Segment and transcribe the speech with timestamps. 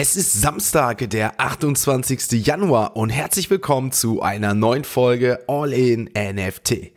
[0.00, 2.46] Es ist Samstag, der 28.
[2.46, 6.92] Januar und herzlich willkommen zu einer neuen Folge All in NFT.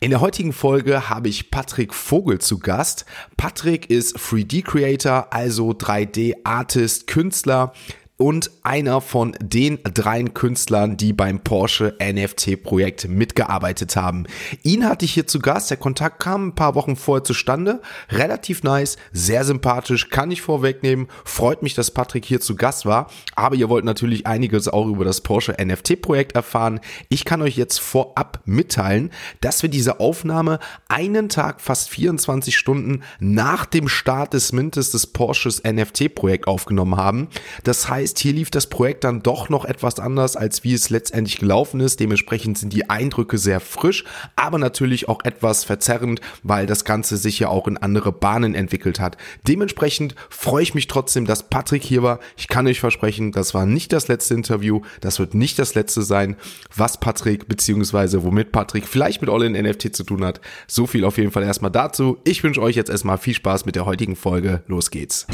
[0.00, 3.06] In der heutigen Folge habe ich Patrick Vogel zu Gast.
[3.36, 7.74] Patrick ist 3D-Creator, also 3D-Artist, Künstler,
[8.22, 14.26] und einer von den dreien Künstlern, die beim Porsche NFT-Projekt mitgearbeitet haben.
[14.62, 15.70] Ihn hatte ich hier zu Gast.
[15.70, 17.82] Der Kontakt kam ein paar Wochen vorher zustande.
[18.10, 21.08] Relativ nice, sehr sympathisch, kann ich vorwegnehmen.
[21.24, 23.10] Freut mich, dass Patrick hier zu Gast war.
[23.34, 26.78] Aber ihr wollt natürlich einiges auch über das Porsche NFT-Projekt erfahren.
[27.08, 33.02] Ich kann euch jetzt vorab mitteilen, dass wir diese Aufnahme einen Tag, fast 24 Stunden
[33.18, 37.26] nach dem Start des Mintes des Porsches NFT-Projekt aufgenommen haben.
[37.64, 40.90] Das heißt, heißt, hier lief das Projekt dann doch noch etwas anders, als wie es
[40.90, 41.98] letztendlich gelaufen ist.
[42.00, 44.04] Dementsprechend sind die Eindrücke sehr frisch,
[44.36, 49.00] aber natürlich auch etwas verzerrend, weil das Ganze sich ja auch in andere Bahnen entwickelt
[49.00, 49.16] hat.
[49.48, 52.20] Dementsprechend freue ich mich trotzdem, dass Patrick hier war.
[52.36, 54.82] Ich kann euch versprechen, das war nicht das letzte Interview.
[55.00, 56.36] Das wird nicht das letzte sein,
[56.74, 60.40] was Patrick beziehungsweise womit Patrick vielleicht mit All in NFT zu tun hat.
[60.66, 62.18] So viel auf jeden Fall erstmal dazu.
[62.24, 64.62] Ich wünsche euch jetzt erstmal viel Spaß mit der heutigen Folge.
[64.66, 65.26] Los geht's.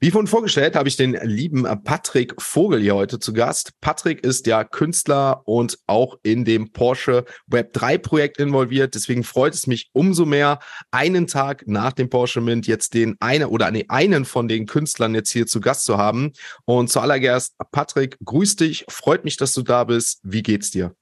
[0.00, 3.72] Wie vorhin vorgestellt, habe ich den lieben Patrick Vogel hier heute zu Gast.
[3.80, 8.94] Patrick ist ja Künstler und auch in dem Porsche Web 3 Projekt involviert.
[8.94, 10.60] Deswegen freut es mich umso mehr,
[10.92, 15.16] einen Tag nach dem Porsche Mint jetzt den einen oder nee, einen von den Künstlern
[15.16, 16.32] jetzt hier zu Gast zu haben.
[16.64, 18.84] Und zuallererst, Patrick, grüß dich.
[18.88, 20.20] Freut mich, dass du da bist.
[20.22, 20.94] Wie geht's dir?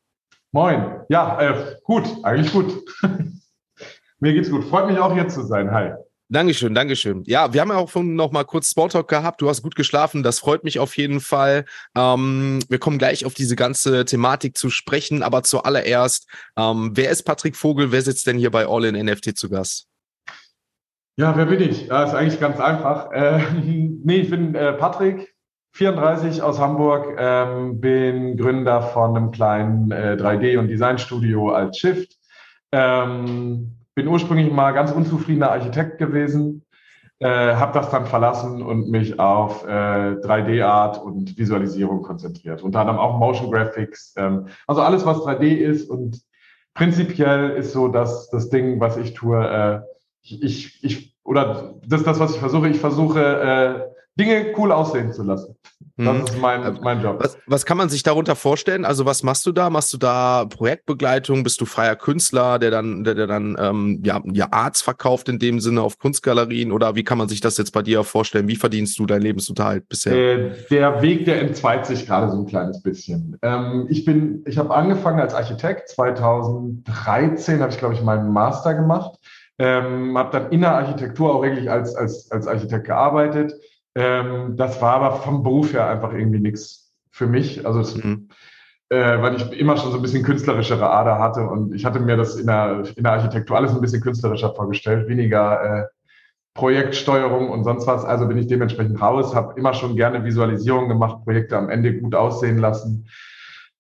[0.53, 1.03] Moin.
[1.11, 2.83] Ja, äh, gut, eigentlich gut.
[4.21, 4.65] Mir geht's gut.
[4.65, 5.71] Freut mich auch hier zu sein.
[5.71, 5.93] Hi.
[6.29, 7.23] Dankeschön, Dankeschön.
[7.27, 9.41] Ja, wir haben ja auch von noch mal kurz Smalltalk gehabt.
[9.41, 11.67] Du hast gut geschlafen, das freut mich auf jeden Fall.
[11.97, 17.23] Ähm, wir kommen gleich auf diese ganze Thematik zu sprechen, aber zuallererst, ähm, wer ist
[17.23, 17.93] Patrick Vogel?
[17.93, 19.87] Wer sitzt denn hier bei All in NFT zu Gast?
[21.17, 21.87] Ja, wer bin ich?
[21.87, 23.13] Das ist eigentlich ganz einfach.
[23.13, 25.33] Äh, nee, ich bin äh, Patrick,
[25.75, 32.17] 34 aus Hamburg, ähm, bin Gründer von einem kleinen äh, 3D- und Designstudio als Shift.
[32.73, 36.63] Ähm, bin ursprünglich mal ganz unzufriedener Architekt gewesen,
[37.19, 39.69] äh, habe das dann verlassen und mich auf äh,
[40.21, 42.63] 3D-Art und Visualisierung konzentriert.
[42.63, 45.89] Unter anderem auch Motion Graphics, ähm, also alles, was 3D ist.
[45.89, 46.21] Und
[46.75, 49.81] prinzipiell ist so, dass das Ding, was ich tue, äh,
[50.21, 52.69] ich, ich, oder das das, was ich versuche.
[52.69, 55.57] Ich versuche, äh, Dinge cool aussehen zu lassen.
[55.99, 56.25] Das mhm.
[56.25, 57.17] ist mein, äh, mein Job.
[57.21, 58.85] Was, was kann man sich darunter vorstellen?
[58.85, 59.71] Also was machst du da?
[59.71, 61.43] Machst du da Projektbegleitung?
[61.43, 65.39] Bist du freier Künstler, der dann, der, der dann ähm, ja, ja Arts verkauft in
[65.39, 66.71] dem Sinne auf Kunstgalerien?
[66.71, 68.47] Oder wie kann man sich das jetzt bei dir vorstellen?
[68.47, 70.15] Wie verdienst du deinen Lebensunterhalt bisher?
[70.15, 73.39] Äh, der Weg, der entzweit sich gerade so ein kleines bisschen.
[73.41, 75.89] Ähm, ich bin, ich habe angefangen als Architekt.
[75.91, 79.19] 2013 habe ich, glaube ich, meinen Master gemacht.
[79.59, 83.55] Ähm, habe dann in der Architektur auch wirklich als, als, als Architekt gearbeitet
[83.97, 87.67] ähm, das war aber vom Beruf her einfach irgendwie nichts für mich.
[87.67, 88.29] Also es, mhm.
[88.91, 92.19] äh, weil ich immer schon so ein bisschen künstlerischere Ader hatte und ich hatte mir
[92.19, 95.85] das in der, in der Architektur alles ein bisschen künstlerischer vorgestellt, weniger äh,
[96.53, 98.05] Projektsteuerung und sonst was.
[98.05, 102.15] Also bin ich dementsprechend raus, habe immer schon gerne Visualisierung gemacht, Projekte am Ende gut
[102.15, 103.09] aussehen lassen.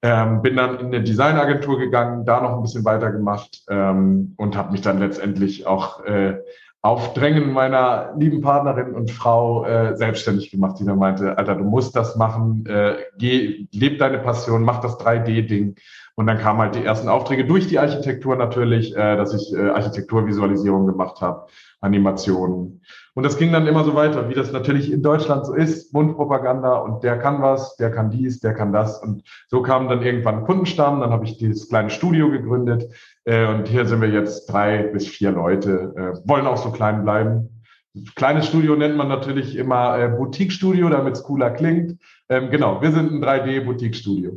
[0.00, 4.72] Ähm, bin dann in eine Designagentur gegangen, da noch ein bisschen weitergemacht ähm, und habe
[4.72, 6.38] mich dann letztendlich auch äh,
[6.86, 11.64] auf Drängen meiner lieben Partnerin und Frau äh, selbstständig gemacht, die dann meinte, Alter, du
[11.64, 15.74] musst das machen, äh, geh, leb deine Passion, mach das 3D-Ding.
[16.16, 19.69] Und dann kamen halt die ersten Aufträge durch die Architektur natürlich, äh, dass ich äh,
[19.69, 21.47] Architekturvisualisierung gemacht habe,
[21.82, 22.81] Animationen.
[23.15, 26.78] Und das ging dann immer so weiter, wie das natürlich in Deutschland so ist, Mundpropaganda
[26.78, 29.03] und der kann was, der kann dies, der kann das.
[29.03, 32.91] Und so kam dann irgendwann Kundenstamm, dann habe ich dieses kleine Studio gegründet,
[33.27, 37.04] äh, und hier sind wir jetzt drei bis vier Leute, äh, wollen auch so klein
[37.04, 37.62] bleiben.
[38.15, 41.98] Kleines Studio nennt man natürlich immer äh, Boutique-Studio, damit es cooler klingt.
[42.28, 44.33] Ähm, genau, wir sind ein 3D-Boutique-Studio.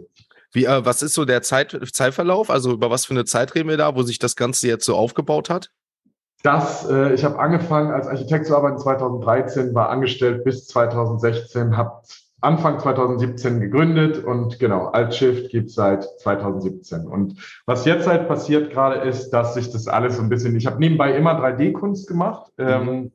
[0.52, 2.50] Wie, äh, was ist so der Zeit, Zeitverlauf?
[2.50, 4.96] Also über was für eine Zeit reden wir da, wo sich das Ganze jetzt so
[4.96, 5.72] aufgebaut hat?
[6.44, 12.02] Das, äh, ich habe angefangen als Architekt zu arbeiten 2013, war angestellt bis 2016, habe
[12.42, 17.06] Anfang 2017 gegründet und genau, Altshift gibt es seit 2017.
[17.06, 17.36] Und
[17.66, 20.80] was jetzt halt passiert gerade ist, dass sich das alles so ein bisschen, ich habe
[20.80, 22.68] nebenbei immer 3D-Kunst gemacht, mhm.
[22.68, 23.12] ähm,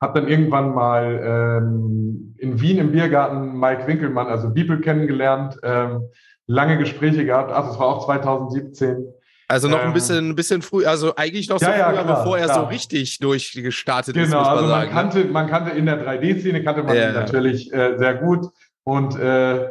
[0.00, 6.08] habe dann irgendwann mal ähm, in Wien im Biergarten Mike Winkelmann, also Bibel kennengelernt, ähm,
[6.46, 9.06] lange Gespräche gehabt, ach, das war auch 2017.
[9.50, 12.18] Also noch ein ähm, bisschen, ein bisschen früh, also eigentlich noch so ja, früher, klar,
[12.18, 14.30] bevor er so richtig durchgestartet genau, ist.
[14.32, 14.94] Genau, also man sagen, ne?
[14.94, 17.08] kannte, man kannte in der 3D-Szene kannte man ja.
[17.08, 18.46] ihn natürlich äh, sehr gut
[18.84, 19.70] und äh,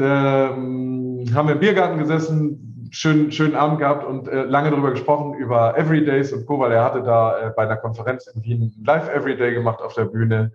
[0.00, 5.34] ähm, haben wir im Biergarten gesessen, schön, schönen Abend gehabt und äh, lange darüber gesprochen,
[5.34, 9.08] über Everydays und Co., weil er hatte da äh, bei einer Konferenz in Wien Live
[9.08, 10.52] Everyday gemacht auf der Bühne.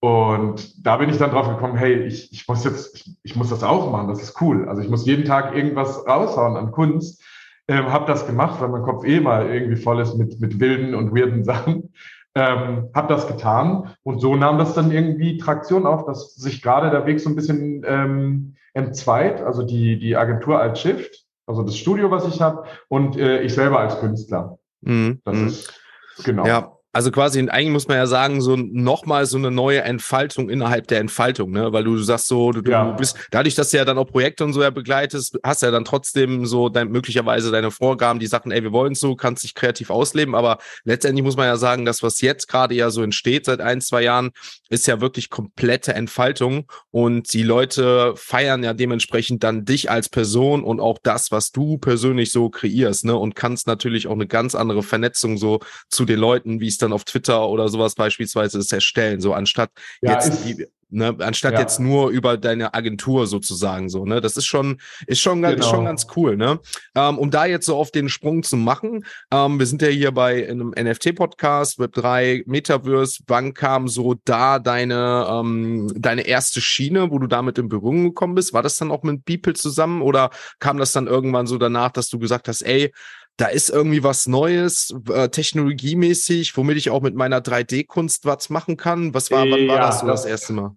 [0.00, 3.50] Und da bin ich dann drauf gekommen, hey, ich, ich muss jetzt, ich, ich muss
[3.50, 4.68] das auch machen, das ist cool.
[4.68, 7.22] Also ich muss jeden Tag irgendwas raushauen an Kunst.
[7.66, 10.94] Ähm, habe das gemacht, weil mein Kopf eh mal irgendwie voll ist mit, mit wilden
[10.94, 11.92] und weirden Sachen.
[12.36, 16.90] Ähm, habe das getan und so nahm das dann irgendwie Traktion auf, dass sich gerade
[16.90, 21.76] der Weg so ein bisschen ähm, entzweit, also die, die Agentur als Shift, also das
[21.76, 24.58] Studio, was ich habe und äh, ich selber als Künstler.
[24.80, 25.20] Mhm.
[25.24, 25.46] Das mhm.
[25.46, 25.80] ist
[26.24, 26.46] genau.
[26.46, 30.86] Ja, also quasi, eigentlich muss man ja sagen, so nochmal so eine neue Entfaltung innerhalb
[30.86, 31.72] der Entfaltung, ne?
[31.72, 32.84] Weil du sagst so, du, ja.
[32.92, 35.72] du bist, dadurch, dass du ja dann auch Projekte und so ja begleitest, hast ja
[35.72, 39.54] dann trotzdem so dein, möglicherweise deine Vorgaben, die Sachen, ey, wir wollen so, kannst dich
[39.54, 43.46] kreativ ausleben, aber letztendlich muss man ja sagen, das, was jetzt gerade ja so entsteht
[43.46, 44.30] seit ein, zwei Jahren,
[44.68, 50.62] ist ja wirklich komplette Entfaltung und die Leute feiern ja dementsprechend dann dich als Person
[50.62, 53.16] und auch das, was du persönlich so kreierst, ne?
[53.16, 55.58] Und kannst natürlich auch eine ganz andere Vernetzung so
[55.90, 59.70] zu den Leuten, wie es dann auf Twitter oder sowas beispielsweise das erstellen, so anstatt
[60.02, 61.60] ja, jetzt die, ne, anstatt ja.
[61.60, 64.20] jetzt nur über deine Agentur sozusagen so, ne?
[64.20, 65.56] Das ist schon, ist schon, genau.
[65.56, 66.60] ist schon ganz cool, ne?
[66.94, 70.12] Ähm, um da jetzt so auf den Sprung zu machen, ähm, wir sind ja hier
[70.12, 77.18] bei einem NFT-Podcast, Web3, Metaverse, wann kam so da deine, ähm, deine erste Schiene, wo
[77.18, 78.52] du damit in Berührung gekommen bist?
[78.52, 80.30] War das dann auch mit Beeple zusammen oder
[80.60, 82.92] kam das dann irgendwann so danach, dass du gesagt hast, ey,
[83.36, 88.76] da ist irgendwie was Neues, äh, technologiemäßig, womit ich auch mit meiner 3D-Kunst was machen
[88.76, 89.12] kann.
[89.12, 90.76] Was war, wann war das so das, das erste Mal?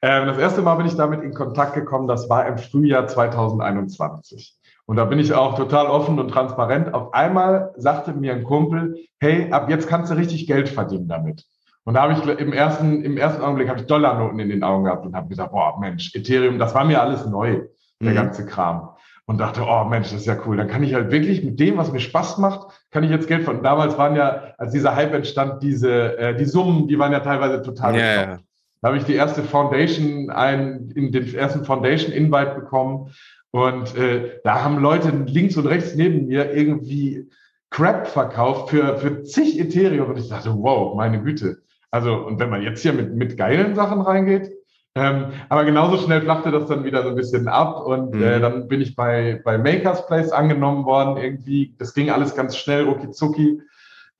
[0.00, 4.54] Äh, das erste Mal bin ich damit in Kontakt gekommen, das war im Frühjahr 2021.
[4.86, 6.94] Und da bin ich auch total offen und transparent.
[6.94, 11.44] Auf einmal sagte mir ein Kumpel, hey, ab jetzt kannst du richtig Geld verdienen damit.
[11.84, 14.84] Und da habe ich im ersten, im ersten Augenblick habe ich Dollarnoten in den Augen
[14.84, 17.66] gehabt und habe gesagt, boah, Mensch, Ethereum, das war mir alles neu,
[18.00, 18.14] der mhm.
[18.14, 18.90] ganze Kram
[19.28, 20.56] und dachte, oh Mensch, das ist ja cool.
[20.56, 23.44] Dann kann ich halt wirklich mit dem, was mir Spaß macht, kann ich jetzt Geld
[23.44, 23.62] von.
[23.62, 27.60] Damals waren ja, als dieser Hype entstand, diese, äh, die Summen, die waren ja teilweise
[27.60, 27.94] total.
[27.94, 28.38] Ja, ja.
[28.80, 33.10] Da habe ich die erste Foundation, ein, in den ersten Foundation Invite bekommen.
[33.50, 37.28] Und äh, da haben Leute links und rechts neben mir irgendwie
[37.68, 40.08] Crap verkauft für, für zig Ethereum.
[40.08, 41.58] Und ich dachte, wow, meine Güte.
[41.90, 44.52] Also, und wenn man jetzt hier mit, mit geilen Sachen reingeht,
[44.98, 48.22] ähm, aber genauso schnell flachte das dann wieder so ein bisschen ab und mhm.
[48.22, 51.74] äh, dann bin ich bei, bei Makers Place angenommen worden irgendwie.
[51.78, 53.62] Das ging alles ganz schnell, rucki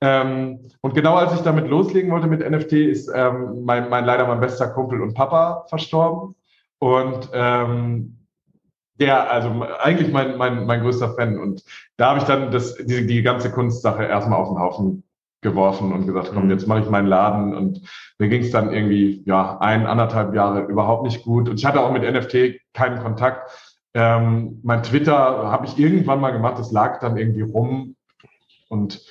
[0.01, 4.25] Ähm, und genau als ich damit loslegen wollte mit NFT, ist ähm, mein, mein leider
[4.25, 6.35] mein bester Kumpel und Papa verstorben.
[6.79, 8.15] Und ähm,
[8.99, 9.49] der, also
[9.79, 11.37] eigentlich mein, mein, mein größter Fan.
[11.39, 11.63] Und
[11.97, 15.03] da habe ich dann das, die, die ganze Kunstsache erstmal auf den Haufen
[15.41, 16.51] geworfen und gesagt, komm, mhm.
[16.51, 17.55] jetzt mache ich meinen Laden.
[17.55, 17.81] Und
[18.17, 21.49] mir ging es dann irgendwie ja ein, anderthalb Jahre überhaupt nicht gut.
[21.49, 23.49] Und ich hatte auch mit NFT keinen Kontakt.
[23.93, 27.95] Ähm, mein Twitter habe ich irgendwann mal gemacht, das lag dann irgendwie rum.
[28.67, 29.01] Und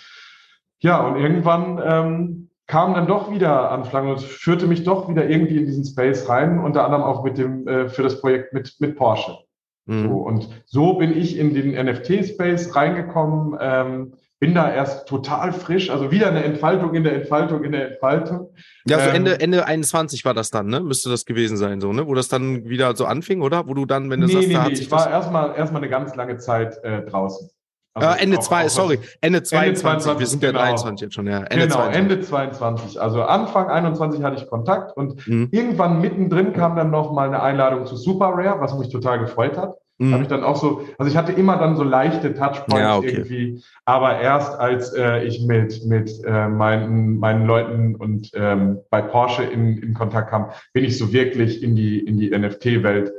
[0.81, 5.57] ja, und irgendwann ähm, kam dann doch wieder Anfragen und führte mich doch wieder irgendwie
[5.57, 8.97] in diesen Space rein, unter anderem auch mit dem, äh, für das Projekt mit, mit
[8.97, 9.39] Porsche.
[9.87, 10.03] Mhm.
[10.03, 13.59] So, und so bin ich in den NFT-Space reingekommen.
[13.61, 17.93] Ähm, bin da erst total frisch, also wieder eine Entfaltung in der Entfaltung in der
[17.93, 18.55] Entfaltung.
[18.87, 20.81] Ja, also ähm, Ende, Ende 21 war das dann, ne?
[20.81, 22.07] Müsste das gewesen sein, so, ne?
[22.07, 23.67] Wo das dann wieder so anfing, oder?
[23.67, 25.57] Wo du dann, wenn du nee, sagst, nee, da nee, hat sich ich war erstmal
[25.57, 27.51] erstmal eine ganz lange Zeit äh, draußen.
[27.95, 30.59] Also äh, Ende 2, sorry, Ende 22, Ende 22 wir sind genau.
[30.59, 31.39] ja 23 jetzt schon, ja.
[31.39, 32.01] Ende genau, 22.
[32.01, 33.01] Ende 22.
[33.01, 35.49] Also Anfang 21 hatte ich Kontakt und mhm.
[35.51, 39.59] irgendwann mittendrin kam dann noch mal eine Einladung zu Super Rare, was mich total gefreut
[39.59, 39.75] hat.
[39.99, 40.13] Mhm.
[40.13, 43.09] Habe ich dann auch so, also ich hatte immer dann so leichte Touchpoints ja, okay.
[43.09, 49.03] irgendwie, aber erst als äh, ich mit, mit äh, meinen, meinen Leuten und ähm, bei
[49.03, 53.13] Porsche in, in Kontakt kam, bin ich so wirklich in die, in die NFT-Welt,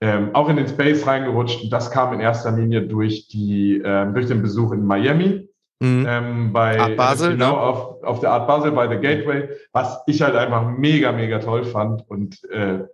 [0.00, 1.64] ähm, auch in den Space reingerutscht.
[1.64, 5.48] Und das kam in erster Linie durch, die, ähm, durch den Besuch in Miami.
[5.80, 6.06] Mhm.
[6.08, 7.60] Ähm, bei Art Basel, genau, ne?
[7.60, 11.64] auf, auf der Art Basel bei The Gateway, was ich halt einfach mega, mega toll
[11.64, 12.84] fand und äh,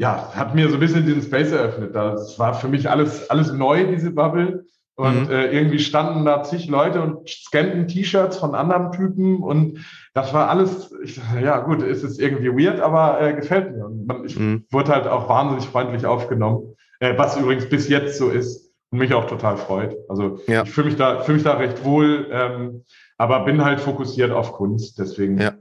[0.00, 1.94] ja, hat mir so ein bisschen diesen Space eröffnet.
[1.94, 4.64] Das war für mich alles, alles neu, diese Bubble.
[4.94, 5.30] Und mhm.
[5.30, 9.42] äh, irgendwie standen da zig Leute und scannten T-Shirts von anderen Typen.
[9.42, 13.84] Und das war alles, ich, ja gut, es ist irgendwie weird, aber äh, gefällt mir.
[13.84, 14.64] Und man, ich mhm.
[14.70, 19.12] wurde halt auch wahnsinnig freundlich aufgenommen, äh, was übrigens bis jetzt so ist und mich
[19.12, 19.94] auch total freut.
[20.08, 20.62] Also ja.
[20.62, 22.84] ich fühle mich da, fühle mich da recht wohl, ähm,
[23.18, 24.98] aber bin halt fokussiert auf Kunst.
[24.98, 25.52] Deswegen ja.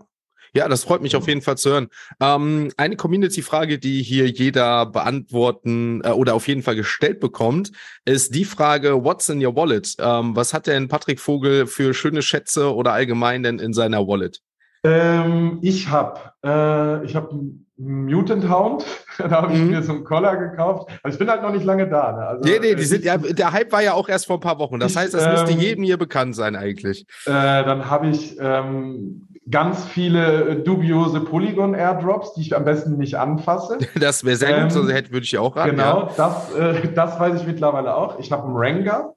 [0.53, 1.87] Ja, das freut mich auf jeden Fall zu hören.
[2.21, 7.71] Ähm, eine Community-Frage, die hier jeder beantworten äh, oder auf jeden Fall gestellt bekommt,
[8.05, 9.95] ist die Frage, what's in your wallet?
[9.99, 14.41] Ähm, was hat denn Patrick Vogel für schöne Schätze oder allgemein denn in seiner Wallet?
[14.83, 17.33] Ähm, ich habe äh, ich hab
[17.77, 18.85] Mutant Hound.
[19.17, 19.69] da habe ich mhm.
[19.69, 20.89] mir so einen Collar gekauft.
[21.03, 22.11] Also ich bin halt noch nicht lange da.
[22.11, 22.27] Ne?
[22.27, 24.41] Also, nee, nee, die äh, sind, ja, der Hype war ja auch erst vor ein
[24.41, 24.79] paar Wochen.
[24.79, 27.05] Das ich, heißt, das ähm, müsste jedem hier bekannt sein eigentlich.
[27.25, 33.77] Äh, dann habe ich ähm, ganz viele dubiose Polygon-Airdrops, die ich am besten nicht anfasse.
[33.99, 35.71] Das wäre sehr gut, ähm, so hätte würde ich auch raten.
[35.71, 36.13] Genau, ja.
[36.15, 38.19] das, äh, das weiß ich mittlerweile auch.
[38.19, 39.15] Ich habe einen Rengar.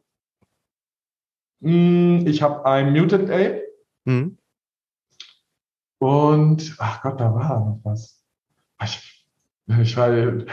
[1.60, 3.62] Hm, ich habe ein Mutant Ape.
[4.04, 4.38] Mhm.
[5.98, 8.20] Und, ach Gott, da war noch was.
[8.82, 9.26] Ich,
[9.80, 10.08] ich war,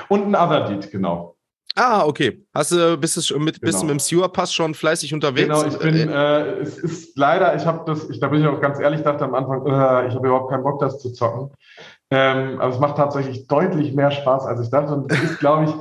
[0.10, 1.39] und ein Other Deed, genau.
[1.82, 2.46] Ah, okay.
[2.54, 3.66] Hast du bist du mit, genau.
[3.68, 5.48] bist du mit dem Sewer Pass schon fleißig unterwegs?
[5.48, 8.48] Genau, ich bin, äh, äh, es ist leider, ich habe das, ich, da bin ich
[8.48, 11.52] auch ganz ehrlich, dachte am Anfang, äh, ich habe überhaupt keinen Bock, das zu zocken.
[12.12, 14.94] Ähm, aber es macht tatsächlich deutlich mehr Spaß, als ich dachte.
[14.94, 15.72] Und das ist, glaube ich,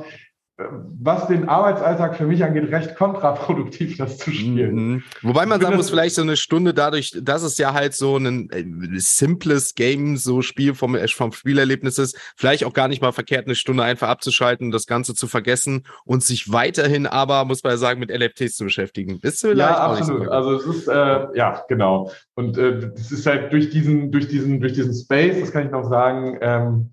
[0.61, 4.75] was den Arbeitsalltag für mich angeht, recht kontraproduktiv, das zu spielen.
[4.75, 5.03] Mhm.
[5.21, 8.49] Wobei man sagen muss, vielleicht so eine Stunde dadurch, dass es ja halt so ein
[8.51, 8.65] äh,
[8.99, 13.45] simples Game, so Spiel vom, äh, vom Spielerlebnis ist, vielleicht auch gar nicht mal verkehrt,
[13.45, 17.77] eine Stunde einfach abzuschalten, das Ganze zu vergessen und sich weiterhin aber, muss man ja
[17.77, 19.19] sagen, mit LFTs zu beschäftigen.
[19.21, 20.25] Ist vielleicht ja, absolut.
[20.25, 22.11] So also es ist, äh, ja, genau.
[22.35, 25.71] Und äh, das ist halt durch diesen, durch diesen, durch diesen Space, das kann ich
[25.71, 26.91] noch sagen, ähm,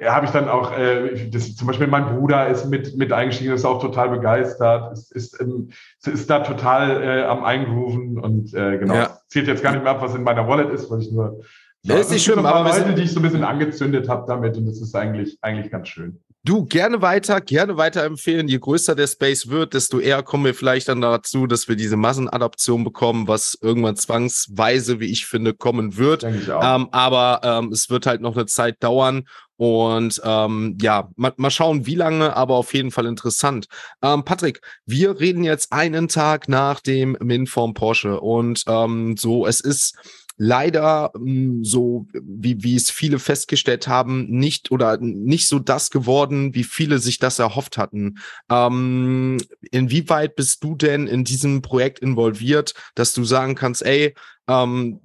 [0.00, 3.52] ja, habe ich dann auch, äh, das, zum Beispiel mein Bruder ist mit, mit eingestiegen,
[3.52, 5.70] ist auch total begeistert, ist, ist, ähm,
[6.04, 9.18] ist da total äh, am Eingrooven und äh, genau, ja.
[9.28, 11.40] zählt jetzt gar nicht mehr ab, was in meiner Wallet ist, weil ich nur
[11.84, 14.66] das ist nicht schlimm, aber Leute, die ich so ein bisschen angezündet habe damit und
[14.66, 16.20] das ist eigentlich, eigentlich ganz schön.
[16.48, 18.48] Du, gerne weiter, gerne weiterempfehlen.
[18.48, 21.98] Je größer der Space wird, desto eher kommen wir vielleicht dann dazu, dass wir diese
[21.98, 26.24] Massenadaption bekommen, was irgendwann zwangsweise, wie ich finde, kommen wird.
[26.24, 29.28] Ähm, aber ähm, es wird halt noch eine Zeit dauern.
[29.58, 33.66] Und ähm, ja, mal, mal schauen, wie lange, aber auf jeden Fall interessant.
[34.00, 38.20] Ähm, Patrick, wir reden jetzt einen Tag nach dem Min vom Porsche.
[38.20, 39.98] Und ähm, so, es ist
[40.38, 46.54] leider hm, so, wie, wie es viele festgestellt haben, nicht oder nicht so das geworden,
[46.54, 48.18] wie viele sich das erhofft hatten.
[48.50, 49.38] Ähm,
[49.70, 54.14] inwieweit bist du denn in diesem Projekt involviert, dass du sagen kannst, ey,
[54.48, 55.00] ähm,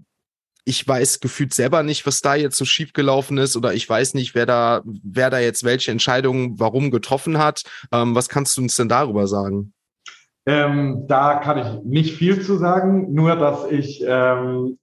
[0.66, 4.14] ich weiß gefühlt selber nicht, was da jetzt so schief gelaufen ist oder ich weiß
[4.14, 7.64] nicht, wer da, wer da jetzt welche Entscheidungen warum getroffen hat.
[7.92, 9.74] Ähm, was kannst du uns denn darüber sagen?
[10.46, 14.78] Ähm, da kann ich nicht viel zu sagen, nur dass ich ähm,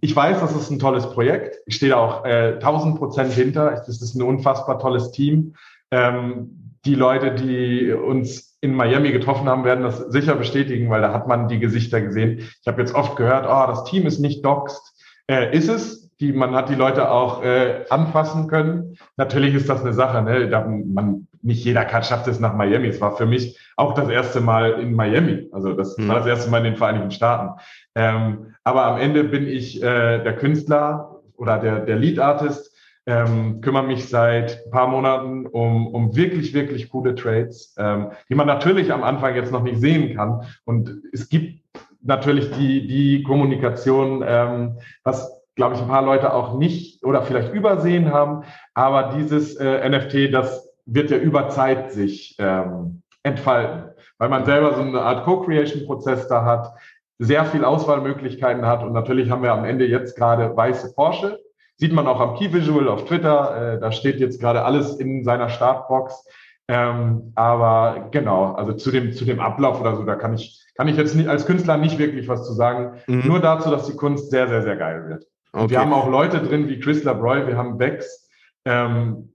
[0.00, 1.58] ich weiß, das ist ein tolles Projekt.
[1.66, 3.70] Ich stehe da auch äh, 1000 Prozent hinter.
[3.70, 5.54] Das ist ein unfassbar tolles Team.
[5.90, 11.12] Ähm, die Leute, die uns in Miami getroffen haben, werden das sicher bestätigen, weil da
[11.12, 12.38] hat man die Gesichter gesehen.
[12.38, 14.94] Ich habe jetzt oft gehört, oh, das Team ist nicht doxed.
[15.28, 16.07] Äh, ist es.
[16.20, 18.96] Die, man hat die Leute auch äh, anfassen können.
[19.16, 20.22] Natürlich ist das eine Sache.
[20.22, 20.48] Ne?
[20.48, 22.88] Da man, nicht jeder kann, schafft es nach Miami.
[22.88, 25.48] Es war für mich auch das erste Mal in Miami.
[25.52, 26.08] Also das mhm.
[26.08, 27.60] war das erste Mal in den Vereinigten Staaten.
[27.94, 32.74] Ähm, aber am Ende bin ich äh, der Künstler oder der, der Lead Artist,
[33.06, 38.34] ähm, kümmere mich seit ein paar Monaten um, um wirklich, wirklich coole Trades, ähm, die
[38.34, 40.42] man natürlich am Anfang jetzt noch nicht sehen kann.
[40.64, 41.62] Und es gibt
[42.02, 47.52] natürlich die, die Kommunikation, ähm, was, glaube ich, ein paar Leute auch nicht oder vielleicht
[47.52, 48.44] übersehen haben.
[48.74, 54.74] Aber dieses äh, NFT, das wird ja über Zeit sich ähm, entfalten, weil man selber
[54.74, 56.72] so eine Art Co-Creation-Prozess da hat
[57.18, 58.84] sehr viel Auswahlmöglichkeiten hat.
[58.84, 61.40] Und natürlich haben wir am Ende jetzt gerade weiße Porsche.
[61.76, 63.74] Sieht man auch am Key Visual auf Twitter.
[63.74, 66.24] Äh, da steht jetzt gerade alles in seiner Startbox.
[66.68, 70.86] Ähm, aber genau, also zu dem, zu dem Ablauf oder so, da kann ich, kann
[70.86, 73.00] ich jetzt nicht, als Künstler nicht wirklich was zu sagen.
[73.08, 73.26] Mhm.
[73.26, 75.26] Nur dazu, dass die Kunst sehr, sehr, sehr geil wird.
[75.52, 75.70] Okay.
[75.70, 78.28] Wir haben auch Leute drin wie Chris LaBroy, wir haben Bex,
[78.64, 79.32] ähm,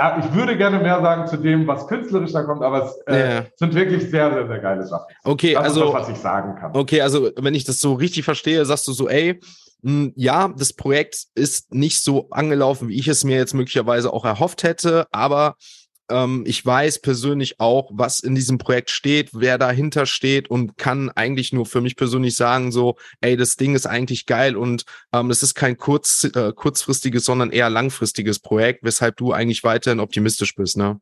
[0.00, 3.34] da, ich würde gerne mehr sagen zu dem, was künstlerisch da kommt, aber es äh,
[3.34, 3.46] ja.
[3.56, 5.04] sind wirklich sehr, sehr, sehr geile Sachen.
[5.24, 5.84] Okay, das also.
[5.84, 6.74] Ist das, was ich sagen kann.
[6.74, 9.40] Okay, also, wenn ich das so richtig verstehe, sagst du so, ey,
[9.82, 14.24] hm, ja, das Projekt ist nicht so angelaufen, wie ich es mir jetzt möglicherweise auch
[14.24, 15.56] erhofft hätte, aber
[16.10, 21.10] ähm, ich weiß persönlich auch, was in diesem Projekt steht, wer dahinter steht und kann
[21.10, 25.30] eigentlich nur für mich persönlich sagen, so, ey, das Ding ist eigentlich geil und ähm,
[25.30, 30.54] es ist kein kurz, äh, kurzfristiges, sondern eher langfristiges Projekt, weshalb du eigentlich weiterhin optimistisch
[30.54, 31.00] bist, ne?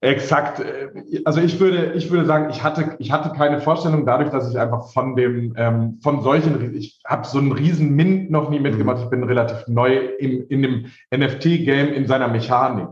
[0.00, 0.64] Exakt.
[1.24, 4.56] Also ich würde, ich würde sagen, ich hatte, ich hatte keine Vorstellung dadurch, dass ich
[4.56, 8.98] einfach von dem, ähm, von solchen, ich habe so einen riesen Mint noch nie mitgemacht.
[8.98, 9.04] Mhm.
[9.04, 12.90] Ich bin relativ neu im, in dem NFT-Game in seiner Mechanik.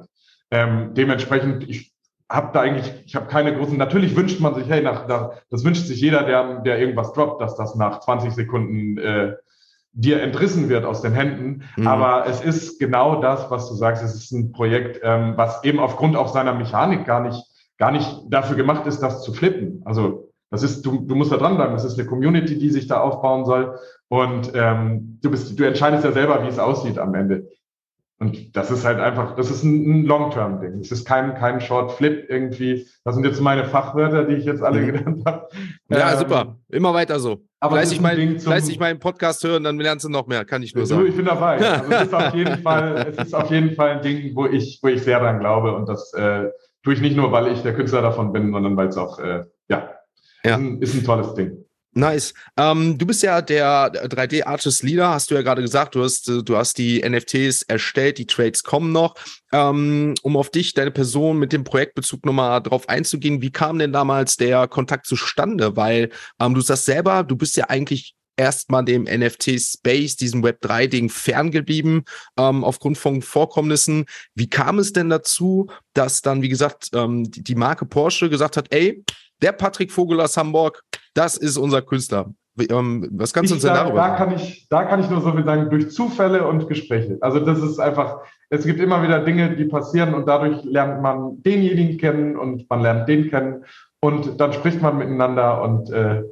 [0.50, 1.92] Ähm, dementsprechend, ich
[2.28, 5.64] habe da eigentlich, ich habe keine großen, natürlich wünscht man sich, hey, nach, nach, das
[5.64, 9.34] wünscht sich jeder, der, der irgendwas droppt, dass das nach 20 Sekunden äh,
[9.92, 11.62] dir entrissen wird aus den Händen.
[11.76, 11.86] Mhm.
[11.86, 14.02] Aber es ist genau das, was du sagst.
[14.02, 17.42] Es ist ein Projekt, ähm, was eben aufgrund auch seiner Mechanik gar nicht,
[17.78, 19.82] gar nicht dafür gemacht ist, das zu flippen.
[19.84, 21.74] Also das ist, du, du musst da dranbleiben.
[21.74, 23.78] Es ist eine Community, die sich da aufbauen soll.
[24.08, 27.48] Und ähm, du bist, du entscheidest ja selber, wie es aussieht am Ende
[28.18, 30.80] Und das ist halt einfach, das ist ein, Long-Term-Ding.
[30.80, 32.86] Es ist kein, kein Short-Flip irgendwie.
[33.04, 34.86] Das sind jetzt meine Fachwörter, die ich jetzt alle mhm.
[34.86, 35.48] genannt habe.
[35.90, 36.56] Ja, ähm, super.
[36.70, 37.42] Immer weiter so.
[37.60, 40.86] Aber fleißig, mein, fleißig meinen Podcast hören, dann lernst du noch mehr, kann ich nur
[40.86, 41.06] sagen.
[41.06, 41.58] Ich bin dabei.
[41.60, 44.78] Also es, ist auf jeden Fall, es ist auf jeden Fall ein Ding, wo ich,
[44.82, 45.74] wo ich sehr dran glaube.
[45.74, 46.48] Und das äh,
[46.82, 49.44] tue ich nicht nur, weil ich der Künstler davon bin, sondern weil es auch, äh,
[49.68, 49.90] ja,
[50.42, 50.54] ja.
[50.54, 51.65] Ist, ein, ist ein tolles Ding.
[51.96, 52.34] Nice.
[52.58, 55.94] Ähm, du bist ja der 3D Artist Leader, hast du ja gerade gesagt.
[55.94, 59.14] Du hast, du hast die NFTs erstellt, die Trades kommen noch.
[59.50, 63.94] Ähm, um auf dich, deine Person mit dem Projektbezug nochmal drauf einzugehen, wie kam denn
[63.94, 65.74] damals der Kontakt zustande?
[65.74, 72.04] Weil ähm, du sagst selber, du bist ja eigentlich erstmal dem NFT-Space, diesem Web3-Ding ferngeblieben,
[72.36, 74.04] ähm, aufgrund von Vorkommnissen.
[74.34, 78.66] Wie kam es denn dazu, dass dann, wie gesagt, ähm, die Marke Porsche gesagt hat,
[78.70, 79.02] ey,
[79.40, 80.82] der Patrick Vogel aus Hamburg,
[81.16, 82.32] das ist unser Künstler.
[82.58, 85.32] Ähm, was kannst du uns denn darüber da kann ich, Da kann ich nur so
[85.32, 87.18] viel sagen, durch Zufälle und Gespräche.
[87.20, 91.42] Also das ist einfach, es gibt immer wieder Dinge, die passieren und dadurch lernt man
[91.42, 93.64] denjenigen kennen und man lernt den kennen
[94.00, 96.22] und dann spricht man miteinander und äh,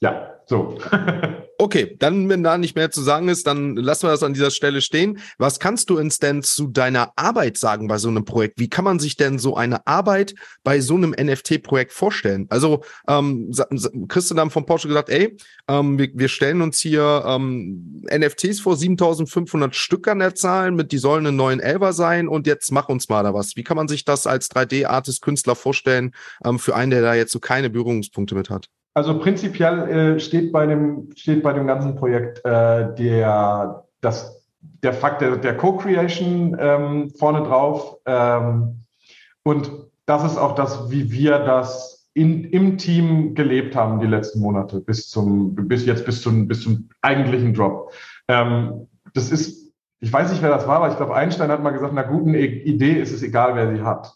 [0.00, 0.78] ja, so.
[1.62, 4.50] Okay, dann, wenn da nicht mehr zu sagen ist, dann lassen wir das an dieser
[4.50, 5.20] Stelle stehen.
[5.38, 8.58] Was kannst du uns denn zu deiner Arbeit sagen bei so einem Projekt?
[8.58, 12.48] Wie kann man sich denn so eine Arbeit bei so einem NFT-Projekt vorstellen?
[12.50, 13.52] Also, ähm,
[14.08, 15.36] Christian haben von Porsche gesagt, ey,
[15.68, 20.90] ähm, wir, wir, stellen uns hier ähm, NFTs vor, 7500 Stück an der Zahl, mit,
[20.90, 23.54] die sollen einen neuen Elver sein und jetzt mach uns mal da was.
[23.54, 26.10] Wie kann man sich das als 3D-Artist-Künstler vorstellen
[26.44, 28.68] ähm, für einen, der da jetzt so keine Berührungspunkte mit hat?
[28.94, 34.92] Also prinzipiell äh, steht, bei dem, steht bei dem ganzen Projekt äh, der, das, der
[34.92, 37.96] Fakt der, der Co-Creation ähm, vorne drauf.
[38.04, 38.84] Ähm,
[39.44, 39.70] und
[40.04, 44.80] das ist auch das, wie wir das in, im Team gelebt haben die letzten Monate
[44.80, 47.92] bis zum, bis jetzt bis zum, bis zum eigentlichen Drop.
[48.28, 51.70] Ähm, das ist, ich weiß nicht, wer das war, aber ich glaube, Einstein hat mal
[51.70, 54.12] gesagt, einer guten Idee ist es egal, wer sie hat.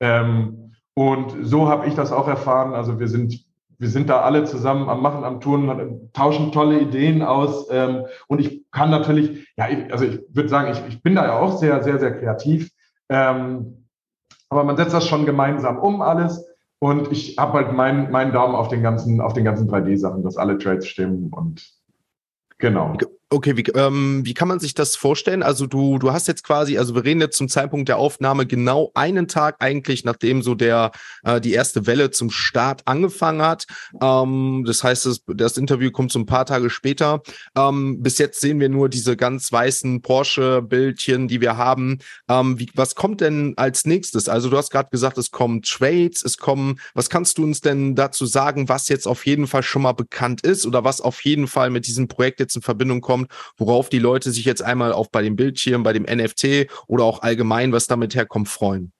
[0.00, 2.74] Ähm, und so habe ich das auch erfahren.
[2.74, 3.44] Also wir sind
[3.80, 7.66] wir sind da alle zusammen am Machen, am Tun, tauschen tolle Ideen aus.
[7.70, 11.24] Ähm, und ich kann natürlich, ja, ich, also ich würde sagen, ich, ich bin da
[11.24, 12.70] ja auch sehr, sehr, sehr kreativ.
[13.08, 13.86] Ähm,
[14.50, 16.46] aber man setzt das schon gemeinsam um alles.
[16.78, 20.36] Und ich habe halt meinen meinen Daumen auf den ganzen, auf den ganzen 3D-Sachen, dass
[20.36, 21.66] alle Trades stimmen und
[22.58, 22.96] genau.
[23.32, 25.44] Okay, wie, ähm, wie kann man sich das vorstellen?
[25.44, 28.90] Also du, du hast jetzt quasi, also wir reden jetzt zum Zeitpunkt der Aufnahme genau
[28.94, 30.90] einen Tag eigentlich, nachdem so der
[31.22, 33.66] äh, die erste Welle zum Start angefangen hat.
[34.02, 37.22] Ähm, das heißt, das, das Interview kommt so ein paar Tage später.
[37.56, 41.98] Ähm, bis jetzt sehen wir nur diese ganz weißen Porsche-Bildchen, die wir haben.
[42.28, 44.28] Ähm, wie, was kommt denn als nächstes?
[44.28, 46.80] Also du hast gerade gesagt, es kommen Trades, es kommen.
[46.94, 50.40] Was kannst du uns denn dazu sagen, was jetzt auf jeden Fall schon mal bekannt
[50.40, 53.19] ist oder was auf jeden Fall mit diesem Projekt jetzt in Verbindung kommt?
[53.20, 57.04] Kommt, worauf die Leute sich jetzt einmal auch bei dem Bildschirm, bei dem NFT oder
[57.04, 58.92] auch allgemein, was damit herkommt, freuen?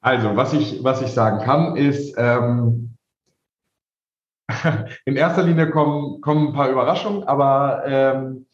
[0.00, 2.96] Also, was ich, was ich sagen kann, ist, ähm,
[5.04, 8.46] in erster Linie kommen, kommen ein paar Überraschungen, aber ähm,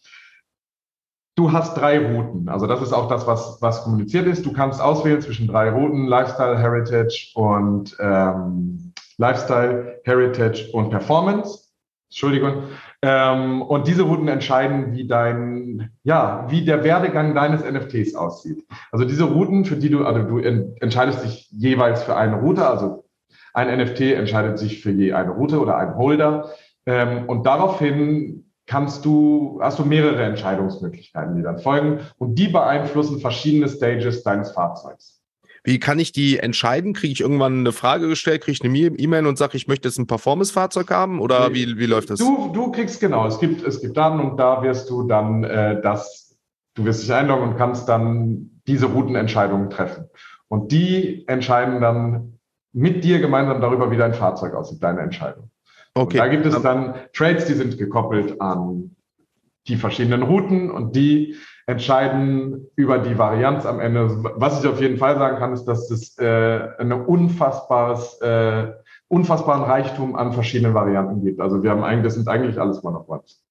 [1.37, 2.49] du hast drei Routen.
[2.49, 4.47] Also das ist auch das, was, was kommuniziert ist.
[4.47, 11.69] Du kannst auswählen zwischen drei Routen, Lifestyle, Heritage und ähm, Lifestyle, Heritage und Performance.
[12.09, 12.65] Entschuldigung.
[13.05, 18.65] Ähm, und diese Routen entscheiden, wie dein, ja, wie der Werdegang deines NFTs aussieht.
[18.93, 23.05] Also diese Routen, für die du, also du entscheidest dich jeweils für eine Route, also
[23.55, 26.51] ein NFT entscheidet sich für je eine Route oder ein Holder.
[26.87, 33.21] Ähm, und daraufhin kannst du, hast du mehrere Entscheidungsmöglichkeiten, die dann folgen und die beeinflussen
[33.21, 35.22] verschiedene Stages deines Fahrzeugs.
[35.65, 36.93] Wie kann ich die entscheiden?
[36.93, 39.99] Kriege ich irgendwann eine Frage gestellt, kriege ich eine E-Mail und sage, ich möchte jetzt
[39.99, 42.19] ein Performance-Fahrzeug haben oder wie, wie läuft das?
[42.19, 45.81] Du, du kriegst genau, es gibt, es gibt Daten und da wirst du dann äh,
[45.81, 46.37] das,
[46.75, 50.07] du wirst dich einloggen und kannst dann diese Routenentscheidungen treffen.
[50.49, 52.39] Und die entscheiden dann
[52.73, 55.51] mit dir gemeinsam darüber, wie dein Fahrzeug aussieht, deine Entscheidung.
[55.95, 56.19] Okay.
[56.19, 58.97] Und da gibt es dann Trades, die sind gekoppelt an
[59.69, 64.09] die verschiedenen Routen und die entscheiden über die Varianz am Ende.
[64.37, 68.73] Was ich auf jeden Fall sagen kann, ist, dass es äh, ein unfassbares, äh,
[69.09, 71.41] unfassbaren Reichtum an verschiedenen Varianten gibt.
[71.41, 73.43] Also wir haben eigentlich, das sind eigentlich alles One-of-Ones.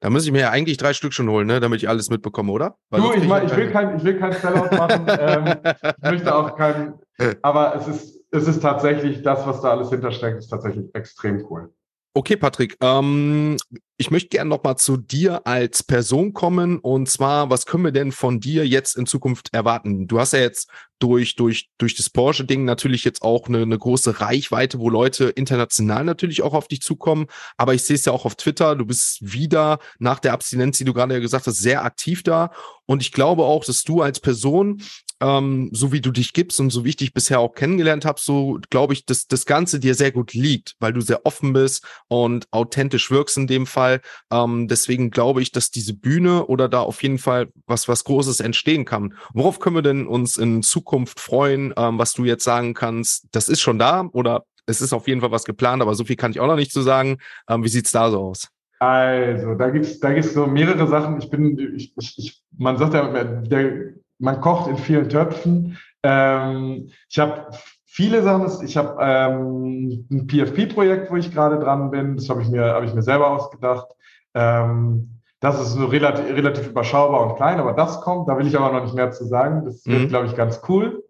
[0.00, 2.50] Da muss ich mir ja eigentlich drei Stück schon holen, ne, damit ich alles mitbekomme,
[2.50, 2.74] oder?
[2.90, 5.06] Weil du, ich, mein, ich, will kein, ich will kein Sellout machen.
[5.08, 5.44] ähm,
[6.02, 6.94] ich möchte auch kein,
[7.42, 11.72] aber es ist, es ist tatsächlich, das, was da alles hintersteckt, ist tatsächlich extrem cool.
[12.14, 13.56] Okay, Patrick, ähm,
[14.02, 16.80] ich möchte gerne nochmal zu dir als Person kommen.
[16.80, 20.08] Und zwar, was können wir denn von dir jetzt in Zukunft erwarten?
[20.08, 24.20] Du hast ja jetzt durch, durch, durch das Porsche-Ding natürlich jetzt auch eine, eine große
[24.20, 27.26] Reichweite, wo Leute international natürlich auch auf dich zukommen.
[27.56, 28.74] Aber ich sehe es ja auch auf Twitter.
[28.74, 32.50] Du bist wieder nach der Abstinenz, die du gerade gesagt hast, sehr aktiv da.
[32.86, 34.82] Und ich glaube auch, dass du als Person
[35.22, 38.20] ähm, so wie du dich gibst und so wie ich dich bisher auch kennengelernt habe,
[38.20, 41.86] so glaube ich, dass das Ganze dir sehr gut liegt, weil du sehr offen bist
[42.08, 44.00] und authentisch wirkst in dem Fall.
[44.32, 48.40] Ähm, deswegen glaube ich, dass diese Bühne oder da auf jeden Fall was, was Großes
[48.40, 49.14] entstehen kann.
[49.32, 53.48] Worauf können wir denn uns in Zukunft freuen, ähm, was du jetzt sagen kannst, das
[53.48, 56.32] ist schon da oder es ist auf jeden Fall was geplant, aber so viel kann
[56.32, 57.18] ich auch noch nicht zu sagen.
[57.48, 58.48] Ähm, wie sieht's da so aus?
[58.80, 61.18] Also, da gibt's da gibt's so mehrere Sachen.
[61.20, 65.76] Ich bin, ich, ich, man sagt ja, der man kocht in vielen Töpfen.
[66.02, 67.48] Ähm, ich habe
[67.84, 68.64] viele Sachen.
[68.64, 72.16] Ich habe ähm, ein PFP-Projekt, wo ich gerade dran bin.
[72.16, 73.88] Das habe ich mir, habe ich mir selber ausgedacht.
[74.34, 78.28] Ähm, das ist so relativ, relativ überschaubar und klein, aber das kommt.
[78.28, 79.64] Da will ich aber noch nicht mehr zu sagen.
[79.64, 80.08] Das wird, mhm.
[80.08, 81.02] glaube ich, ganz cool.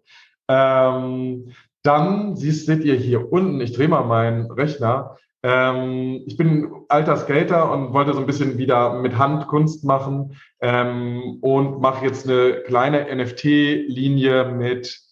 [0.47, 1.51] Ähm,
[1.83, 7.17] dann siehst, seht ihr hier unten, ich drehe mal meinen Rechner, ähm, ich bin alter
[7.17, 12.27] Skater und wollte so ein bisschen wieder mit Hand Kunst machen ähm, und mache jetzt
[12.27, 15.03] eine kleine NFT-Linie mit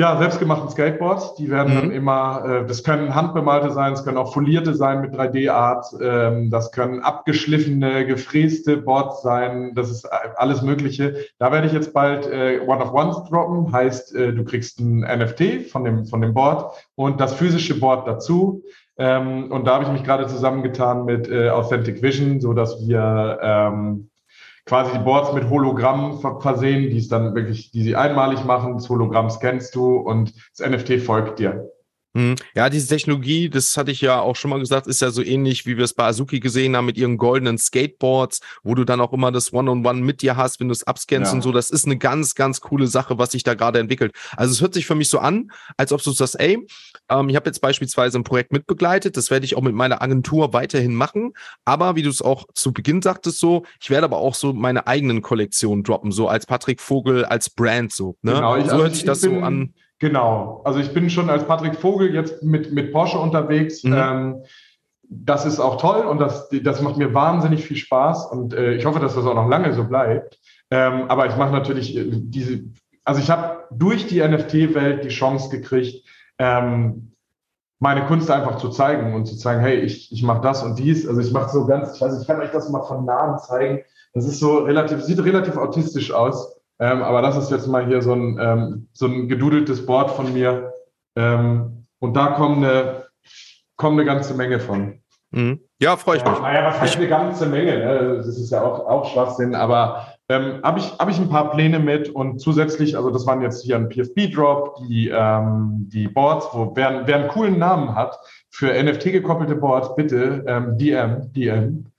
[0.00, 1.34] ja, selbstgemachten Skateboards.
[1.34, 1.80] Die werden mhm.
[1.80, 6.50] dann immer, äh, das können handbemalte sein, es können auch folierte sein mit 3D-Art, ähm,
[6.50, 11.16] das können abgeschliffene, gefräste Boards sein, das ist alles Mögliche.
[11.38, 15.00] Da werde ich jetzt bald äh, One of Ones droppen, heißt, äh, du kriegst ein
[15.00, 18.62] NFT von dem, von dem Board und das physische Board dazu.
[19.00, 23.38] Ähm, und da habe ich mich gerade zusammengetan mit äh, Authentic Vision, so dass wir
[23.40, 24.10] ähm,
[24.66, 28.74] quasi die Boards mit Hologrammen versehen, die es dann wirklich, die sie einmalig machen.
[28.74, 31.70] Das Hologramm scannst du und das NFT folgt dir.
[32.12, 32.34] Mhm.
[32.54, 35.64] Ja, diese Technologie, das hatte ich ja auch schon mal gesagt, ist ja so ähnlich,
[35.64, 39.12] wie wir es bei Azuki gesehen haben mit ihren goldenen Skateboards, wo du dann auch
[39.12, 41.36] immer das One-on-One -on -One mit dir hast, wenn du es abscannst ja.
[41.36, 41.52] und so.
[41.52, 44.12] Das ist eine ganz, ganz coole Sache, was sich da gerade entwickelt.
[44.36, 46.66] Also es hört sich für mich so an, als ob du sagst, ey,
[47.08, 50.52] ähm, ich habe jetzt beispielsweise ein Projekt mitbegleitet, das werde ich auch mit meiner Agentur
[50.52, 51.32] weiterhin machen,
[51.64, 54.88] aber wie du es auch zu Beginn sagtest so, ich werde aber auch so meine
[54.88, 58.16] eigenen Kollektionen droppen, so als Patrick Vogel, als Brand so.
[58.22, 58.32] Ne?
[58.32, 59.74] Genau, so also hört sich das so an.
[60.00, 60.62] Genau.
[60.64, 63.84] Also ich bin schon als Patrick Vogel jetzt mit, mit Porsche unterwegs.
[63.84, 63.94] Mhm.
[63.94, 64.42] Ähm,
[65.10, 68.86] das ist auch toll und das, das macht mir wahnsinnig viel Spaß und äh, ich
[68.86, 70.38] hoffe, dass das auch noch lange so bleibt.
[70.70, 72.62] Ähm, aber ich mache natürlich äh, diese,
[73.04, 76.06] also ich habe durch die NFT-Welt die Chance gekriegt,
[76.38, 77.12] ähm,
[77.80, 81.08] meine Kunst einfach zu zeigen und zu zeigen, hey, ich, ich mache das und dies.
[81.08, 83.38] Also ich mache so ganz, ich weiß nicht, ich kann euch das mal von nahen
[83.38, 83.80] zeigen.
[84.14, 86.59] Das ist so relativ, sieht relativ autistisch aus.
[86.80, 90.32] Ähm, aber das ist jetzt mal hier so ein, ähm, so ein gedudeltes Board von
[90.32, 90.72] mir.
[91.14, 93.04] Ähm, und da kommt eine,
[93.76, 95.00] kommt eine ganze Menge von.
[95.30, 95.60] Mhm.
[95.78, 96.40] Ja, freue ich mich.
[96.40, 97.78] naja, was heißt eine ganze Menge?
[97.78, 98.16] Ne?
[98.16, 101.78] Das ist ja auch, auch Schwachsinn, aber ähm, habe ich, hab ich ein paar Pläne
[101.78, 106.72] mit und zusätzlich, also das waren jetzt hier ein PFP-Drop, die, ähm, die Boards, wo
[106.74, 111.89] wer, wer einen coolen Namen hat für NFT gekoppelte Boards, bitte ähm, DM, DM.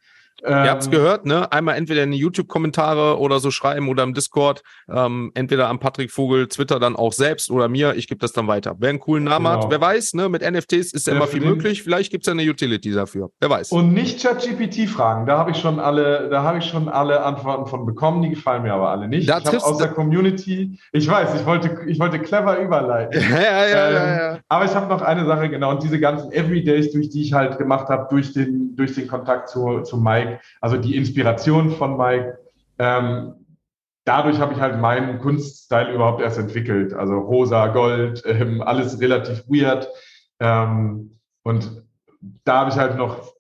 [0.43, 1.51] Ähm, Ihr habt's gehört, ne?
[1.51, 4.63] Einmal entweder in die YouTube-Kommentare oder so schreiben oder im Discord.
[4.89, 7.95] Ähm, entweder am Patrick Vogel, Twitter dann auch selbst oder mir.
[7.95, 8.75] Ich gebe das dann weiter.
[8.80, 9.63] Wer einen coolen Namen genau.
[9.63, 10.30] hat, wer weiß, ne?
[10.30, 11.84] Mit NFTs ist ja immer viel möglich.
[11.84, 13.30] Vielleicht gibt's ja eine Utility dafür.
[13.39, 13.71] Wer weiß.
[13.71, 15.25] Und nicht ChatGPT fragen.
[15.25, 18.23] Da habe ich schon alle, da habe ich schon alle Antworten von bekommen.
[18.23, 19.30] Die gefallen mir aber alle nicht.
[19.30, 20.80] Da ich habe aus der Community.
[20.91, 23.21] Ich weiß, ich wollte, ich wollte clever überleiten.
[23.32, 24.39] ja, ja, ja, ähm, ja, ja.
[24.49, 25.71] Aber ich habe noch eine Sache genau.
[25.71, 29.49] Und diese ganzen Everydays, durch die ich halt gemacht habe, durch den, durch den Kontakt
[29.49, 32.38] zu, zu Mike Mike, also die Inspiration von Mike.
[32.80, 33.34] Ähm,
[34.06, 36.94] dadurch habe ich halt meinen Kunststyle überhaupt erst entwickelt.
[36.94, 39.88] Also rosa, Gold, ähm, alles relativ weird.
[40.39, 41.84] Ähm, und
[42.44, 43.34] da habe ich halt noch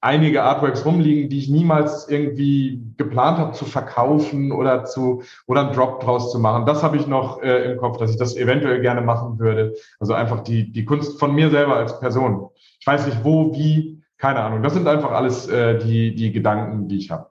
[0.00, 5.72] einige Artworks rumliegen, die ich niemals irgendwie geplant habe zu verkaufen oder zu oder einen
[5.72, 6.66] Drop draus zu machen.
[6.66, 9.74] Das habe ich noch äh, im Kopf, dass ich das eventuell gerne machen würde.
[10.00, 12.48] Also einfach die die Kunst von mir selber als Person.
[12.80, 14.62] Ich weiß nicht wo, wie, keine Ahnung.
[14.62, 17.26] Das sind einfach alles äh, die, die Gedanken, die ich habe.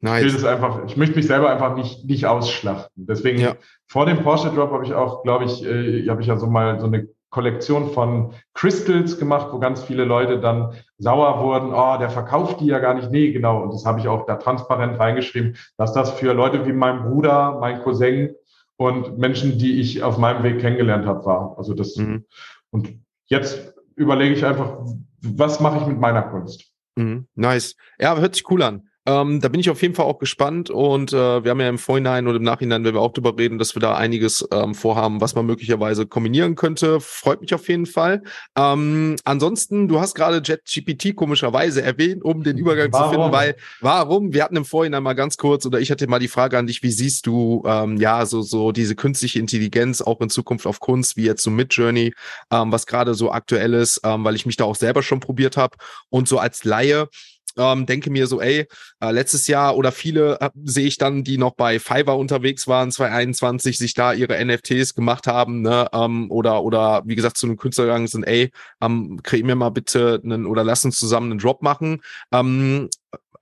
[0.00, 0.24] Nice.
[0.24, 3.06] Ich will das einfach, ich möchte mich selber einfach nicht, nicht ausschlachten.
[3.06, 3.54] Deswegen ja.
[3.86, 6.78] vor dem Porsche Drop habe ich auch, glaube ich, äh, habe ich ja so mal
[6.78, 12.10] so eine Kollektion von Crystals gemacht, wo ganz viele Leute dann sauer wurden, oh, der
[12.10, 13.10] verkauft die ja gar nicht.
[13.10, 13.62] Nee, genau.
[13.62, 17.56] Und das habe ich auch da transparent reingeschrieben, dass das für Leute wie mein Bruder,
[17.58, 18.34] mein Cousin
[18.76, 21.54] und Menschen, die ich auf meinem Weg kennengelernt habe, war.
[21.56, 22.26] Also das, mhm.
[22.70, 22.92] und
[23.28, 24.78] jetzt überlege ich einfach,
[25.22, 26.72] was mache ich mit meiner Kunst?
[26.96, 27.76] Mhm, nice.
[27.98, 28.88] Ja, hört sich cool an.
[29.06, 31.76] Ähm, da bin ich auf jeden Fall auch gespannt und äh, wir haben ja im
[31.76, 35.20] Vorhinein und im Nachhinein, wenn wir auch darüber reden, dass wir da einiges ähm, vorhaben,
[35.20, 37.00] was man möglicherweise kombinieren könnte.
[37.00, 38.22] Freut mich auf jeden Fall.
[38.56, 43.04] Ähm, ansonsten, du hast gerade JetGPT komischerweise erwähnt, um den Übergang warum?
[43.04, 44.32] zu finden, weil warum?
[44.32, 46.82] Wir hatten im Vorhinein mal ganz kurz oder ich hatte mal die Frage an dich,
[46.82, 51.18] wie siehst du ähm, ja so so diese künstliche Intelligenz auch in Zukunft auf Kunst,
[51.18, 52.14] wie jetzt so Midjourney,
[52.50, 55.58] ähm, was gerade so aktuell ist, ähm, weil ich mich da auch selber schon probiert
[55.58, 55.76] habe
[56.08, 57.08] und so als Laie
[57.56, 58.66] ähm, denke mir so, ey,
[59.00, 62.90] äh, letztes Jahr oder viele äh, sehe ich dann, die noch bei Fiverr unterwegs waren,
[62.90, 67.56] 2021, sich da ihre NFTs gemacht haben, ne, ähm, oder, oder wie gesagt, zu einem
[67.56, 71.40] Künstler gegangen sind, ey, ähm, krieg mir mal bitte einen, oder lass uns zusammen einen
[71.40, 72.00] Drop machen.
[72.32, 72.88] Ähm,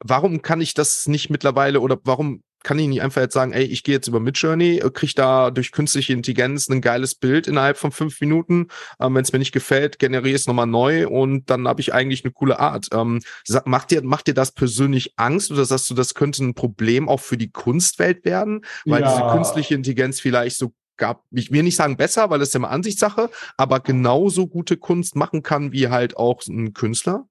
[0.00, 3.64] warum kann ich das nicht mittlerweile oder warum kann ich nicht einfach jetzt sagen, ey,
[3.64, 7.76] ich gehe jetzt über Midjourney, äh, kriege da durch künstliche Intelligenz ein geiles Bild innerhalb
[7.76, 8.68] von fünf Minuten.
[9.00, 12.24] Ähm, Wenn es mir nicht gefällt, generiere es nochmal neu und dann habe ich eigentlich
[12.24, 12.88] eine coole Art.
[12.92, 13.20] Ähm,
[13.64, 17.20] macht, dir, macht dir das persönlich Angst oder sagst du, das könnte ein Problem auch
[17.20, 19.08] für die Kunstwelt werden, weil ja.
[19.08, 22.60] diese künstliche Intelligenz vielleicht so gab, ich will nicht sagen besser, weil das ist ja
[22.60, 27.26] mal Ansichtssache, aber genauso gute Kunst machen kann wie halt auch ein Künstler?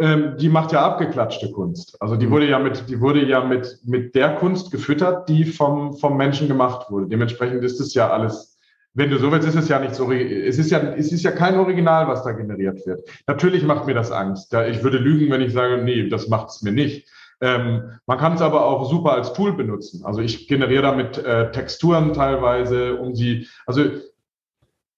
[0.00, 2.00] Ähm, die macht ja abgeklatschte Kunst.
[2.00, 2.30] Also die mhm.
[2.30, 6.48] wurde ja mit, die wurde ja mit, mit der Kunst gefüttert, die vom, vom Menschen
[6.48, 7.06] gemacht wurde.
[7.06, 8.58] Dementsprechend ist es ja alles,
[8.94, 11.30] wenn du so willst, ist es ja nicht so, es ist ja, es ist ja
[11.30, 13.02] kein Original, was da generiert wird.
[13.26, 14.52] Natürlich macht mir das Angst.
[14.68, 17.06] Ich würde lügen, wenn ich sage, nee, das macht es mir nicht.
[17.42, 20.04] Ähm, man kann es aber auch super als Tool benutzen.
[20.04, 23.82] Also ich generiere damit äh, Texturen teilweise, um sie, also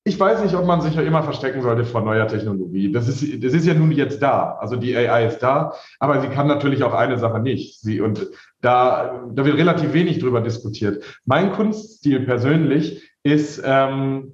[0.05, 2.91] ich weiß nicht, ob man sich ja immer verstecken sollte vor neuer Technologie.
[2.91, 4.57] Das ist, das ist ja nun jetzt da.
[4.57, 7.81] Also die AI ist da, aber sie kann natürlich auch eine Sache nicht.
[7.81, 8.27] Sie, und
[8.61, 11.21] da, da wird relativ wenig drüber diskutiert.
[11.25, 14.33] Mein Kunststil persönlich ist, ähm,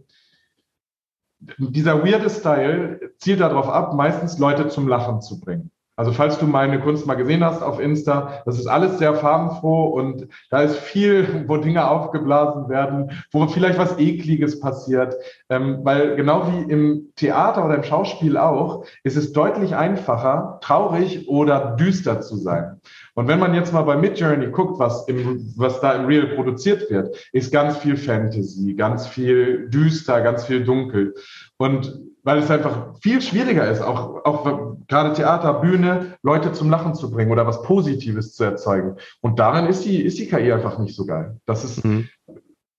[1.58, 5.70] dieser weirde Style zielt darauf ab, meistens Leute zum Lachen zu bringen.
[5.98, 9.86] Also falls du meine Kunst mal gesehen hast auf Insta, das ist alles sehr farbenfroh
[9.86, 15.16] und da ist viel, wo Dinge aufgeblasen werden, wo vielleicht was Ekliges passiert.
[15.50, 21.28] Ähm, weil genau wie im Theater oder im Schauspiel auch, ist es deutlich einfacher, traurig
[21.28, 22.80] oder düster zu sein.
[23.14, 26.88] Und wenn man jetzt mal bei Midjourney guckt, was, im, was da im Real produziert
[26.90, 31.14] wird, ist ganz viel Fantasy, ganz viel düster, ganz viel dunkel.
[31.56, 36.94] Und weil es einfach viel schwieriger ist, auch, auch gerade Theater, Bühne, Leute zum Lachen
[36.94, 38.96] zu bringen oder was Positives zu erzeugen.
[39.20, 41.38] Und darin ist die, ist die KI einfach nicht so geil.
[41.46, 42.08] Das ist, mhm.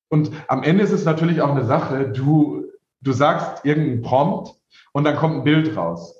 [0.09, 2.65] und am Ende ist es natürlich auch eine Sache, du,
[3.01, 4.55] du sagst irgendeinen Prompt
[4.91, 6.15] und dann kommt ein Bild raus.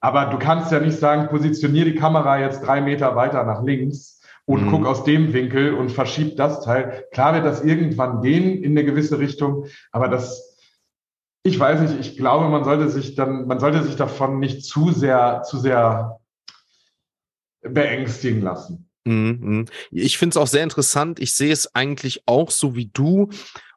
[0.00, 4.20] Aber du kannst ja nicht sagen, positionier die Kamera jetzt drei Meter weiter nach links
[4.46, 4.70] und mhm.
[4.70, 7.04] guck aus dem Winkel und verschieb das Teil.
[7.12, 10.51] Klar wird das irgendwann gehen in eine gewisse Richtung, aber das,
[11.42, 14.92] ich weiß nicht, ich glaube, man sollte sich dann, man sollte sich davon nicht zu
[14.92, 16.20] sehr, zu sehr
[17.62, 18.88] beängstigen lassen.
[19.04, 19.38] Mhm.
[19.40, 19.64] mhm.
[19.90, 21.18] Ich finde es auch sehr interessant.
[21.18, 23.30] Ich sehe es eigentlich auch so wie du.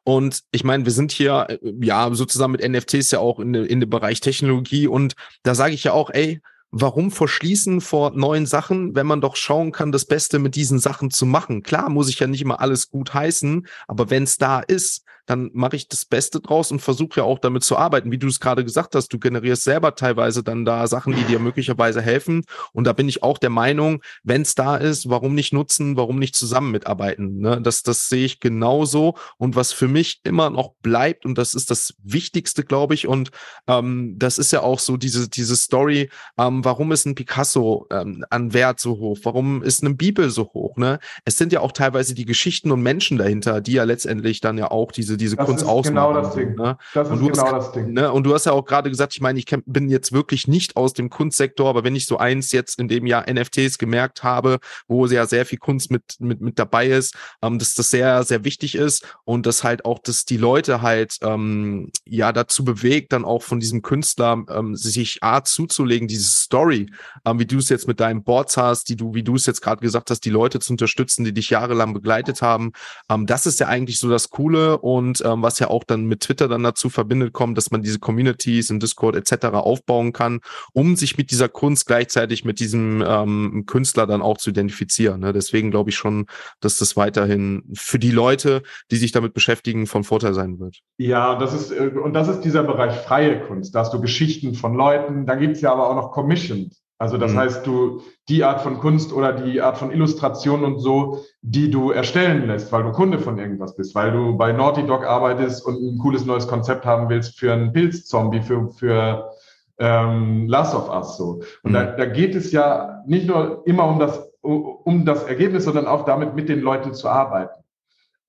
[0.04, 3.80] Und ich meine, wir sind hier äh, ja sozusagen mit NFTs ja auch in, in
[3.80, 8.94] dem Bereich Technologie und da sage ich ja auch, ey, warum verschließen vor neuen Sachen,
[8.94, 11.62] wenn man doch schauen kann, das Beste mit diesen Sachen zu machen?
[11.62, 15.50] Klar, muss ich ja nicht immer alles gut heißen, aber wenn es da ist, dann
[15.52, 18.10] mache ich das Beste draus und versuche ja auch damit zu arbeiten.
[18.10, 21.38] Wie du es gerade gesagt hast, du generierst selber teilweise dann da Sachen, die dir
[21.40, 22.44] möglicherweise helfen.
[22.72, 26.18] Und da bin ich auch der Meinung, wenn es da ist, warum nicht nutzen, warum
[26.18, 27.38] nicht zusammen mitarbeiten?
[27.38, 27.60] Ne?
[27.60, 29.16] Das, das sehe ich genauso.
[29.36, 33.30] Und was für mich immer noch bleibt, und das ist das Wichtigste, glaube ich, und
[33.66, 38.24] ähm, das ist ja auch so diese, diese Story, ähm, warum ist ein Picasso ähm,
[38.30, 39.18] an Wert so hoch?
[39.22, 40.76] Warum ist eine Bibel so hoch?
[40.76, 40.98] Ne?
[41.24, 44.70] Es sind ja auch teilweise die Geschichten und Menschen dahinter, die ja letztendlich dann ja
[44.70, 45.94] auch diese diese, Kunst genau ausmachen.
[45.94, 46.54] Genau das Ding.
[46.54, 46.78] Ne?
[46.94, 47.92] Das ist genau hast, das Ding.
[47.92, 48.12] Ne?
[48.12, 50.92] Und du hast ja auch gerade gesagt, ich meine, ich bin jetzt wirklich nicht aus
[50.92, 55.06] dem Kunstsektor, aber wenn ich so eins jetzt in dem Jahr NFTs gemerkt habe, wo
[55.06, 58.74] ja sehr viel Kunst mit, mit, mit dabei ist, ähm, dass das sehr, sehr wichtig
[58.74, 63.42] ist und dass halt auch, dass die Leute halt ähm, ja dazu bewegt, dann auch
[63.42, 66.90] von diesem Künstler ähm, sich Art zuzulegen, diese Story,
[67.24, 69.60] ähm, wie du es jetzt mit deinen Boards hast, die du, wie du es jetzt
[69.60, 72.72] gerade gesagt hast, die Leute zu unterstützen, die dich jahrelang begleitet haben.
[73.10, 76.20] Ähm, das ist ja eigentlich so das Coole und ähm, was ja auch dann mit
[76.20, 79.46] Twitter dann dazu verbindet kommt, dass man diese Communities in Discord etc.
[79.48, 80.40] aufbauen kann,
[80.72, 85.20] um sich mit dieser Kunst gleichzeitig mit diesem ähm, Künstler dann auch zu identifizieren.
[85.20, 85.32] Ne?
[85.32, 86.26] Deswegen glaube ich schon,
[86.60, 90.80] dass das weiterhin für die Leute, die sich damit beschäftigen, von Vorteil sein wird.
[90.98, 93.74] Ja, das ist, äh, und das ist dieser Bereich freie Kunst.
[93.74, 96.74] Da hast du Geschichten von Leuten, da gibt es ja aber auch noch Commissioned.
[96.98, 97.38] Also das mhm.
[97.38, 101.90] heißt, du die Art von Kunst oder die Art von Illustration und so, die du
[101.90, 105.76] erstellen lässt, weil du Kunde von irgendwas bist, weil du bei Naughty Dog arbeitest und
[105.76, 109.30] ein cooles neues Konzept haben willst für einen Pilzzombie, für, für
[109.78, 111.42] ähm, Last of Us so.
[111.62, 111.74] Und mhm.
[111.74, 116.04] da, da geht es ja nicht nur immer um das um das Ergebnis, sondern auch
[116.04, 117.64] damit mit den Leuten zu arbeiten.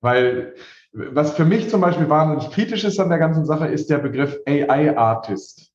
[0.02, 0.56] Weil
[0.94, 4.40] was für mich zum Beispiel wahnsinnig kritisch ist an der ganzen Sache, ist der Begriff
[4.48, 5.72] AI-Artist.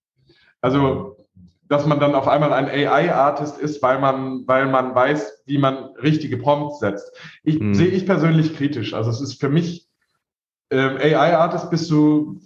[0.61, 1.17] Also,
[1.69, 5.77] dass man dann auf einmal ein AI-Artist ist, weil man, weil man weiß, wie man
[6.03, 7.13] richtige Prompts setzt.
[7.45, 7.75] Ich hm.
[7.75, 8.95] sehe ich persönlich kritisch.
[8.95, 9.89] Also es ist für mich
[10.71, 12.41] ähm, AI-Artist bist du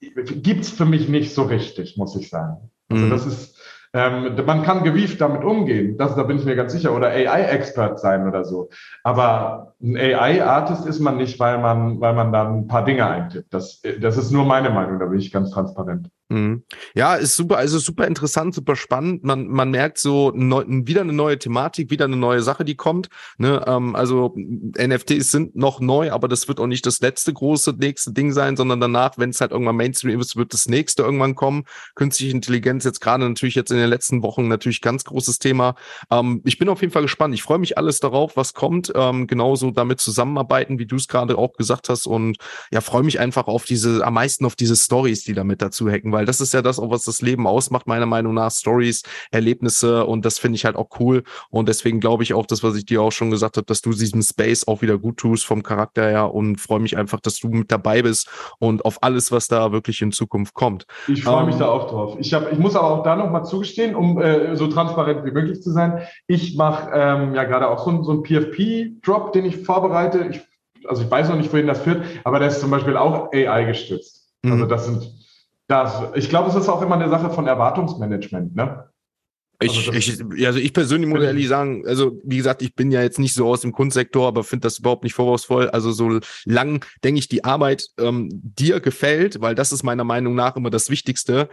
[0.00, 2.70] gibt's für mich nicht so richtig, muss ich sagen.
[2.90, 3.10] Also hm.
[3.10, 3.54] das ist
[3.94, 8.00] ähm, man kann gewieft damit umgehen, das, da bin ich mir ganz sicher, oder AI-Expert
[8.00, 8.68] sein oder so.
[9.04, 13.54] Aber ein AI-Artist ist man nicht, weil man, weil man dann ein paar Dinge eintippt.
[13.54, 16.10] Das, das ist nur meine Meinung, da bin ich ganz transparent.
[16.30, 16.64] Mhm.
[16.94, 19.24] Ja, ist super, also super interessant, super spannend.
[19.24, 23.08] Man, man merkt so neu, wieder eine neue Thematik, wieder eine neue Sache, die kommt.
[23.36, 23.62] Ne?
[23.66, 28.12] Ähm, also NFTs sind noch neu, aber das wird auch nicht das letzte große nächste
[28.12, 31.64] Ding sein, sondern danach, wenn es halt irgendwann Mainstream ist, wird das nächste irgendwann kommen.
[31.94, 35.74] Künstliche Intelligenz jetzt gerade natürlich jetzt in den letzten Wochen natürlich ganz großes Thema.
[36.10, 37.34] Ähm, ich bin auf jeden Fall gespannt.
[37.34, 38.90] Ich freue mich alles darauf, was kommt.
[38.94, 42.06] Ähm, genauso damit zusammenarbeiten, wie du es gerade auch gesagt hast.
[42.06, 42.38] Und
[42.72, 46.13] ja, freue mich einfach auf diese, am meisten auf diese Stories, die damit dazu hacken,
[46.14, 48.50] weil das ist ja das, auch was das Leben ausmacht, meiner Meinung nach.
[48.50, 51.24] Stories, Erlebnisse und das finde ich halt auch cool.
[51.50, 53.90] Und deswegen glaube ich auch, das, was ich dir auch schon gesagt habe, dass du
[53.90, 57.48] diesem Space auch wieder gut tust vom Charakter her und freue mich einfach, dass du
[57.48, 60.86] mit dabei bist und auf alles, was da wirklich in Zukunft kommt.
[61.08, 62.16] Ich freue ähm, mich da auch drauf.
[62.18, 65.62] Ich, hab, ich muss aber auch da nochmal zugestehen, um äh, so transparent wie möglich
[65.62, 66.02] zu sein.
[66.26, 70.28] Ich mache ähm, ja gerade auch so, so einen PFP-Drop, den ich vorbereite.
[70.30, 70.40] Ich,
[70.86, 73.64] also ich weiß noch nicht, wohin das führt, aber der ist zum Beispiel auch AI
[73.64, 74.28] gestützt.
[74.44, 74.68] Also mhm.
[74.68, 75.23] das sind
[75.66, 78.88] das, ich glaube, es ist auch immer eine Sache von Erwartungsmanagement, ne?
[79.60, 83.02] Ich, also ich, also ich persönlich muss ehrlich sagen, also wie gesagt, ich bin ja
[83.02, 85.70] jetzt nicht so aus dem Kunstsektor, aber finde das überhaupt nicht vorwurfsvoll.
[85.70, 90.34] Also so lang, denke ich, die Arbeit ähm, dir gefällt, weil das ist meiner Meinung
[90.34, 91.48] nach immer das Wichtigste.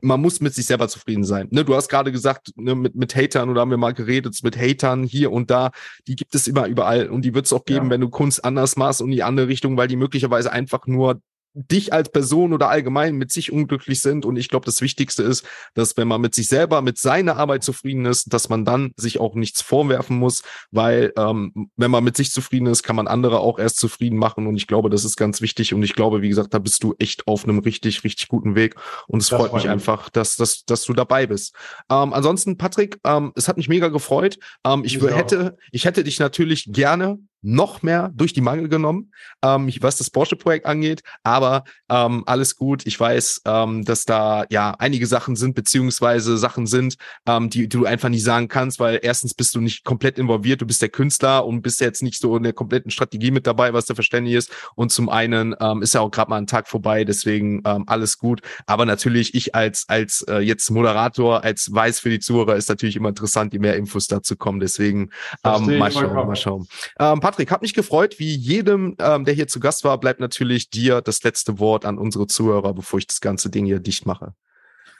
[0.00, 1.48] Man muss mit sich selber zufrieden sein.
[1.50, 4.56] Ne, du hast gerade gesagt, ne, mit, mit Hatern oder haben wir mal geredet, mit
[4.56, 5.70] Hatern hier und da,
[6.08, 7.90] die gibt es immer überall und die wird es auch geben, ja.
[7.90, 11.20] wenn du Kunst anders machst und in die andere Richtung, weil die möglicherweise einfach nur
[11.54, 14.26] dich als Person oder allgemein mit sich unglücklich sind.
[14.26, 17.62] Und ich glaube, das Wichtigste ist, dass wenn man mit sich selber, mit seiner Arbeit
[17.62, 22.16] zufrieden ist, dass man dann sich auch nichts vorwerfen muss, weil ähm, wenn man mit
[22.16, 24.46] sich zufrieden ist, kann man andere auch erst zufrieden machen.
[24.46, 25.72] Und ich glaube, das ist ganz wichtig.
[25.72, 28.74] Und ich glaube, wie gesagt, da bist du echt auf einem richtig, richtig guten Weg.
[29.06, 31.54] Und es freut mich einfach, dass, dass, dass du dabei bist.
[31.90, 34.38] Ähm, ansonsten, Patrick, ähm, es hat mich mega gefreut.
[34.66, 39.12] Ähm, ich, ich hätte, ich hätte dich natürlich gerne noch mehr durch die Mangel genommen,
[39.42, 41.02] ähm, was das Porsche-Projekt angeht.
[41.22, 42.86] Aber ähm, alles gut.
[42.86, 47.78] Ich weiß, ähm, dass da ja einige Sachen sind, beziehungsweise Sachen sind, ähm, die, die
[47.78, 50.88] du einfach nicht sagen kannst, weil erstens bist du nicht komplett involviert, du bist der
[50.88, 54.36] Künstler und bist jetzt nicht so in der kompletten Strategie mit dabei, was da verständlich
[54.36, 54.50] ist.
[54.74, 58.18] Und zum einen ähm, ist ja auch gerade mal ein Tag vorbei, deswegen ähm, alles
[58.18, 58.40] gut.
[58.66, 62.96] Aber natürlich, ich als, als äh, jetzt Moderator, als Weiß für die Zuhörer, ist natürlich
[62.96, 64.60] immer interessant, je mehr Infos dazu kommen.
[64.60, 65.10] Deswegen
[65.44, 66.66] ähm, mal schauen, mal schauen.
[66.98, 68.18] Ähm, Patrick, hat mich gefreut.
[68.18, 71.98] Wie jedem, ähm, der hier zu Gast war, bleibt natürlich dir das letzte Wort an
[71.98, 74.34] unsere Zuhörer, bevor ich das ganze Ding hier dicht mache.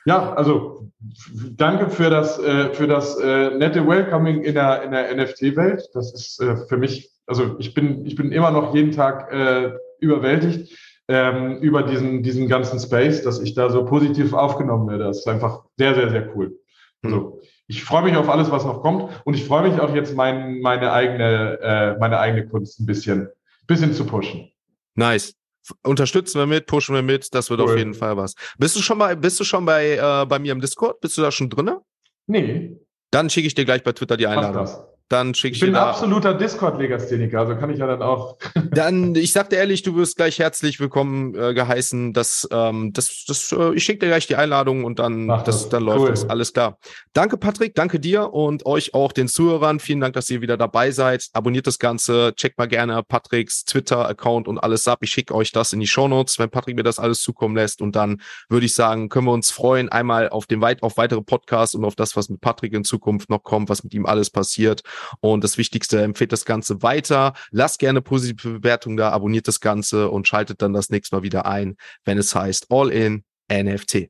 [0.06, 0.90] Ja, also
[1.56, 5.88] danke für das, äh, für das äh, nette Welcoming in der, in der NFT-Welt.
[5.94, 9.72] Das ist äh, für mich, also ich bin, ich bin immer noch jeden Tag äh,
[10.00, 10.76] überwältigt
[11.08, 15.04] ähm, über diesen, diesen ganzen Space, dass ich da so positiv aufgenommen werde.
[15.04, 16.58] Das ist einfach sehr, sehr, sehr cool.
[17.04, 20.14] Also, ich freue mich auf alles, was noch kommt und ich freue mich auch jetzt
[20.14, 23.28] mein, meine eigene, äh, meine eigene Kunst ein bisschen,
[23.66, 24.50] bisschen zu pushen.
[24.94, 25.34] Nice.
[25.82, 27.70] Unterstützen wir mit, pushen wir mit, das wird cool.
[27.70, 28.34] auf jeden Fall was.
[28.58, 31.00] Bist du schon bei, bist du schon bei, äh, bei mir im Discord?
[31.00, 31.80] Bist du da schon drinne?
[32.26, 32.76] Nee.
[33.10, 34.68] Dann schicke ich dir gleich bei Twitter die Einladung
[35.08, 38.38] dann schicke ich, ich bin absoluter Discord-Legastheniker, also kann ich ja dann auch.
[38.70, 42.14] dann, ich sag dir ehrlich, du wirst gleich herzlich willkommen äh, geheißen.
[42.14, 45.68] Das, ähm, das, das, äh, ich schicke dir gleich die Einladung und dann, das, das,
[45.68, 46.08] dann läuft cool.
[46.08, 46.28] das.
[46.30, 46.78] Alles klar.
[47.12, 49.78] Danke, Patrick, danke dir und euch auch den Zuhörern.
[49.78, 51.26] Vielen Dank, dass ihr wieder dabei seid.
[51.34, 55.00] Abonniert das Ganze, checkt mal gerne Patricks Twitter-Account und alles ab.
[55.02, 57.82] Ich schicke euch das in die Shownotes, wenn Patrick mir das alles zukommen lässt.
[57.82, 61.20] Und dann würde ich sagen, können wir uns freuen, einmal auf den weit, auf weitere
[61.20, 64.30] Podcasts und auf das, was mit Patrick in Zukunft noch kommt, was mit ihm alles
[64.30, 64.82] passiert.
[65.20, 67.34] Und das Wichtigste, empfehlt das Ganze weiter.
[67.50, 71.46] Lasst gerne positive Bewertungen da, abonniert das Ganze und schaltet dann das nächste Mal wieder
[71.46, 74.08] ein, wenn es heißt All in NFT.